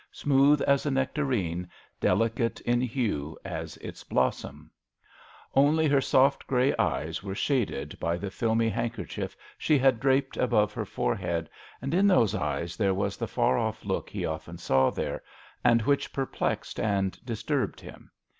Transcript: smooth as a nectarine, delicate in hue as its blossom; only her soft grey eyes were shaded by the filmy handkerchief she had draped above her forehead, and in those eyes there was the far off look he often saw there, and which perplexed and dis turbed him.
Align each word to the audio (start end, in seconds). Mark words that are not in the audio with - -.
smooth 0.11 0.63
as 0.65 0.87
a 0.87 0.89
nectarine, 0.89 1.69
delicate 1.99 2.59
in 2.61 2.81
hue 2.81 3.37
as 3.45 3.77
its 3.77 4.03
blossom; 4.03 4.71
only 5.53 5.87
her 5.87 6.01
soft 6.01 6.47
grey 6.47 6.75
eyes 6.77 7.21
were 7.21 7.35
shaded 7.35 7.95
by 7.99 8.17
the 8.17 8.31
filmy 8.31 8.67
handkerchief 8.67 9.37
she 9.59 9.77
had 9.77 9.99
draped 9.99 10.35
above 10.37 10.73
her 10.73 10.85
forehead, 10.85 11.47
and 11.83 11.93
in 11.93 12.07
those 12.07 12.33
eyes 12.33 12.75
there 12.75 12.95
was 12.95 13.15
the 13.15 13.27
far 13.27 13.59
off 13.59 13.85
look 13.85 14.09
he 14.09 14.25
often 14.25 14.57
saw 14.57 14.89
there, 14.89 15.21
and 15.63 15.83
which 15.83 16.11
perplexed 16.11 16.79
and 16.79 17.23
dis 17.23 17.43
turbed 17.43 17.79
him. 17.79 18.09